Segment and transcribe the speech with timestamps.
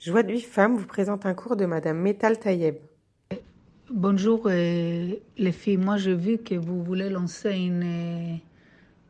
[0.00, 2.76] Joie de vie femme vous présente un cours de Madame Metal Tayeb.
[3.90, 8.36] Bonjour euh, les filles, moi j'ai vu que vous voulez lancer une, euh,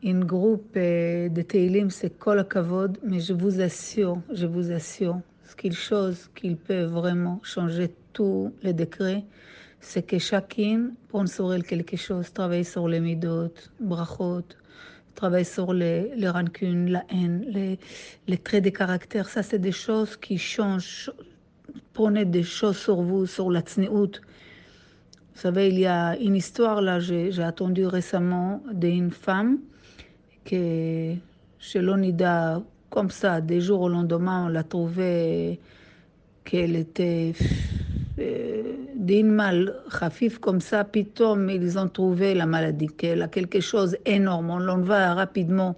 [0.03, 2.45] une groupe euh, de Teilim, c'est Kol
[3.05, 8.53] mais je vous assure, je vous assure, ce qu'il chose qu'il peut vraiment changer tous
[8.65, 9.22] les décrets,
[9.79, 14.43] c'est que chacune pense sur elle quelque chose, travaille sur les midot, brachot,
[15.21, 17.79] travaille sur les, les rancunes, la haine, les,
[18.27, 19.29] les traits de caractère.
[19.29, 21.12] Ça, c'est des choses qui changent.
[21.93, 24.14] Prenez des choses sur vous, sur la tsniout.
[25.34, 29.59] Vous savez, il y a une histoire, là, j'ai attendu récemment d'une femme
[30.47, 31.14] que
[31.59, 35.61] chez l'Onida, comme ça, des jours au lendemain, on l'a trouvée
[36.45, 37.34] qu'elle était
[39.10, 43.96] d'une mal khafif comme ça, pitom, ils ont trouvé la maladie, qu'elle a quelque chose
[44.06, 44.50] énorme.
[44.50, 45.74] On l'envoie rapidement,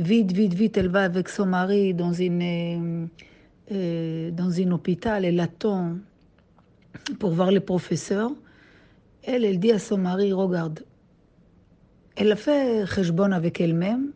[0.00, 0.76] vite, vite, vite.
[0.76, 3.06] Elle va avec son mari dans une, euh,
[3.70, 5.94] euh, dans un hôpital, elle attend
[7.20, 8.32] pour voir le professeur.
[9.22, 10.80] Elle, elle dit à son mari, regarde,
[12.16, 14.10] elle a fait kheshbon avec elle-même,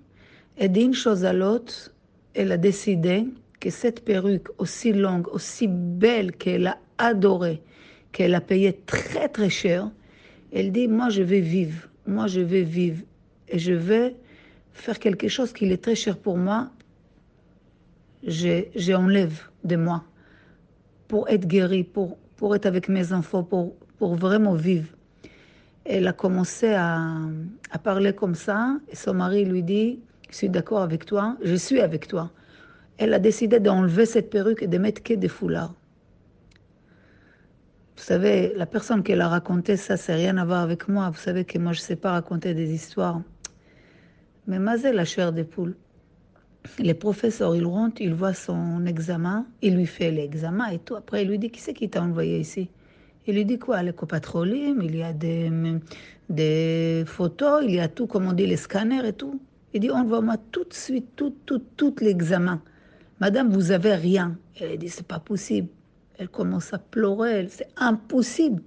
[0.59, 1.93] et d'une chose à l'autre,
[2.35, 3.27] elle a décidé
[3.61, 7.63] que cette perruque aussi longue, aussi belle qu'elle a adorée,
[8.15, 9.91] qu'elle a payé très très cher,
[10.53, 13.03] elle dit, moi je vais vivre, moi je vais vivre,
[13.49, 14.15] et je vais
[14.73, 16.71] faire quelque chose qui est très cher pour moi,
[18.25, 20.05] j'enlève de moi
[21.09, 24.89] pour être guérie, pour, pour être avec mes enfants, pour, pour vraiment vivre.
[25.85, 27.03] Elle a commencé à,
[27.73, 29.99] à parler comme ça, et son mari lui dit,
[30.31, 32.31] je suis d'accord avec toi, je suis avec toi.
[32.97, 35.75] Elle a décidé d'enlever cette perruque et de mettre que des foulards.
[37.97, 41.11] Vous savez, la personne qui l'a raconté, ça, c'est rien à voir avec moi.
[41.11, 43.23] Vous savez que moi, je ne sais pas raconter des histoires.
[44.47, 45.77] Mais Mazé, la chair des poules.
[46.79, 50.97] Les professeurs, ils rentrent, ils voient son examen, il lui fait l'examen et tout.
[50.97, 52.69] Après, il lui dit, qui c'est qui t'a envoyé ici?
[53.27, 53.83] Il lui dit quoi?
[53.83, 55.51] L'écopatrolim, il y a des,
[56.29, 59.41] des photos, il y a tout, comme on dit, les scanners et tout.
[59.73, 62.61] Il dit, envoie-moi tout de suite, tout, tout, tout l'examen.
[63.21, 64.37] Madame, vous avez rien.
[64.61, 65.69] Elle dit, c'est pas possible.
[66.19, 68.63] Elle commence à pleurer, c'est impossible.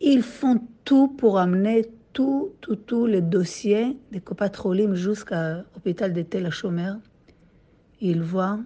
[0.00, 6.22] Ils font tout pour amener tout, tout, tous les dossiers des copatrolim jusqu'à l'hôpital de
[6.22, 6.96] Tel Chômeur.
[8.00, 8.60] Ils voient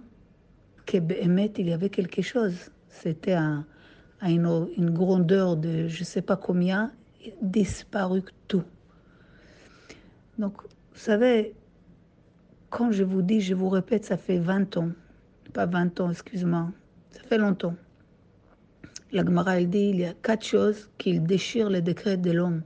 [0.85, 2.71] que il y avait quelque chose.
[2.89, 3.65] C'était à,
[4.21, 6.91] une, une, grandeur de je ne sais pas combien,
[7.41, 8.63] disparu tout.
[10.37, 11.53] Donc, vous savez,
[12.69, 14.89] quand je vous dis, je vous répète, ça fait 20 ans,
[15.53, 16.71] pas 20 ans, excuse-moi,
[17.15, 17.75] ça fait longtemps.
[19.11, 22.63] La Gemara, elle dit il y a quatre choses qui déchirent les décrets de l'homme.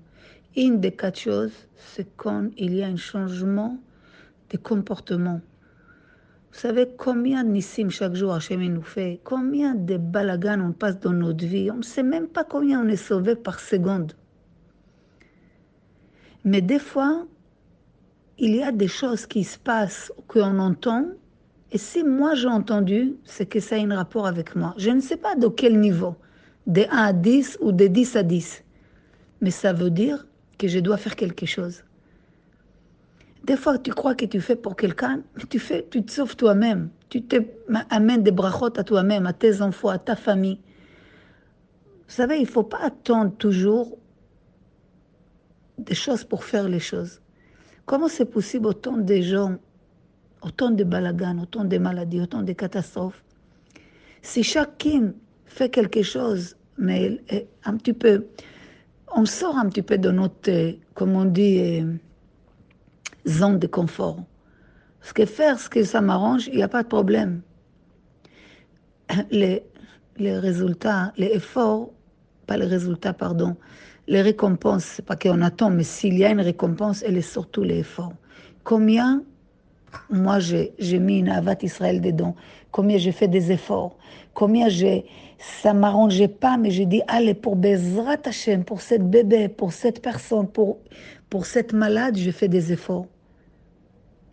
[0.58, 3.78] Une des quatre choses, c'est quand il y a un changement
[4.50, 5.42] de comportement.
[6.52, 9.20] Vous savez combien de nissim chaque jour Hachem nous fait?
[9.24, 11.70] Combien de balagan on passe dans notre vie?
[11.70, 14.14] On ne sait même pas combien on est sauvé par seconde.
[16.44, 17.28] Mais des fois,
[18.40, 21.06] il y a des choses qui se passent, qu'on entend,
[21.72, 24.74] et si moi j'ai entendu, c'est que ça a un rapport avec moi.
[24.78, 26.16] Je ne sais pas de quel niveau,
[26.68, 28.64] de 1 à 10 ou de 10 à 10,
[29.42, 30.26] mais ça veut dire
[30.58, 31.84] que je dois faire quelque chose.
[33.44, 36.36] Des fois, tu crois que tu fais pour quelqu'un, mais tu fais, tu te sauves
[36.36, 36.90] toi-même.
[37.10, 37.24] Tu
[37.90, 40.60] amènes des brachot à toi-même, à tes enfants, à ta famille.
[42.08, 43.98] Vous savez, il ne faut pas attendre toujours
[45.78, 47.22] des choses pour faire les choses.
[47.86, 49.58] Comment c'est possible autant de gens
[50.42, 53.24] autant de balagan, autant de maladies, autant de catastrophes.
[54.22, 55.14] Si chacun
[55.46, 57.22] fait quelque chose, mais
[57.66, 58.28] un petit peu,
[59.16, 61.94] on sort un petit peu de notre, comme on dit, euh,
[63.28, 64.24] zone de confort.
[65.02, 67.42] Ce que faire, ce que ça m'arrange, il n'y a pas de problème.
[69.32, 69.64] Les,
[70.18, 71.90] les résultats, les efforts,
[72.46, 73.56] pas les résultats, pardon,
[74.08, 77.64] les récompenses, c'est pas qu'on attend, mais s'il y a une récompense, elle est surtout
[77.64, 78.14] les efforts.
[78.64, 79.24] Combien
[80.10, 82.36] moi, j'ai mis une avat Israël dedans.
[82.72, 83.98] Combien j'ai fait des efforts.
[84.34, 85.06] Combien j'ai.
[85.38, 90.02] Ça m'arrangeait pas, mais j'ai dit allez, pour Bezrat Hashem, pour cette bébé, pour cette
[90.02, 90.80] personne, pour,
[91.30, 93.06] pour cette malade, j'ai fait des efforts.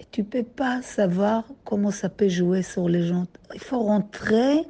[0.01, 3.27] Et tu peux pas savoir comment ça peut jouer sur les gens.
[3.55, 4.65] Il faut rentrer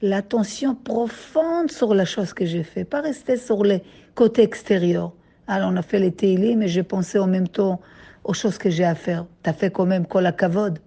[0.00, 3.82] l'attention profonde sur la chose que j'ai fait, pas rester sur les
[4.14, 5.12] côtés extérieurs.
[5.46, 7.80] Alors, on a fait les télés, mais j'ai pensé en même temps
[8.28, 9.26] aux choses que j'ai à faire.
[9.42, 10.78] Tu as fait quand même la cavode.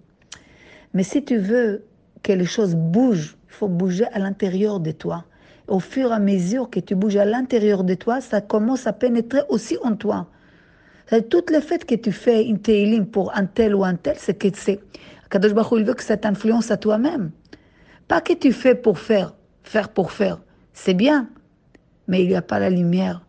[0.94, 1.84] Mais si tu veux
[2.22, 5.24] que les choses bougent, il faut bouger à l'intérieur de toi.
[5.66, 8.92] Au fur et à mesure que tu bouges à l'intérieur de toi, ça commence à
[8.92, 10.28] pénétrer aussi en toi.
[11.30, 14.34] Tout le fait que tu fais une télim pour un tel ou un tel, c'est
[14.34, 14.80] que c'est.
[15.28, 17.32] Kadosh Baruch il veut que ça t'influence à toi-même.
[18.06, 19.34] Pas que tu fais pour faire,
[19.64, 20.38] faire pour faire.
[20.74, 21.28] C'est bien,
[22.06, 23.26] mais il n'y a pas la lumière.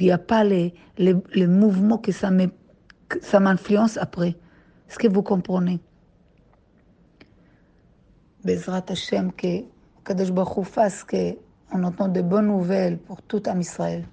[0.00, 1.46] Il n'y a pas les, les, les
[2.02, 2.52] que ça me- que
[3.20, 4.36] ça m'influence après.
[4.88, 5.80] Est-ce que vous comprenez?
[8.44, 9.64] Bezrat Hashem, que
[10.04, 14.04] Kadosh Baruch fasse qu'on entende de bonnes nouvelles pour tout Am Israël.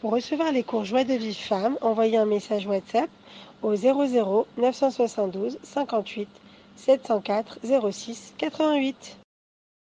[0.00, 3.10] Pour recevoir les cours Joie de Vive Femme, envoyez un message WhatsApp
[3.62, 6.28] au 00 972 58
[6.76, 7.58] 704
[7.90, 9.18] 06 88.